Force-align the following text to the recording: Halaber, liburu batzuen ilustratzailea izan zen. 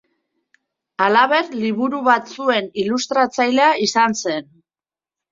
Halaber, 1.03 1.49
liburu 1.63 1.99
batzuen 2.07 2.69
ilustratzailea 2.83 3.67
izan 3.89 4.17
zen. 4.23 4.49